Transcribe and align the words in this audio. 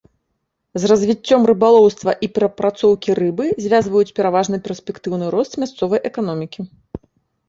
З 0.83 0.87
развіццём 0.91 1.41
рыбалоўства 1.49 2.11
і 2.27 2.29
перапрацоўкі 2.37 3.15
рыбы 3.19 3.45
звязваюць 3.65 4.15
пераважна 4.21 4.59
перспектыўны 4.69 5.29
рост 5.37 5.53
мясцовай 5.65 6.03
эканомікі. 6.11 6.61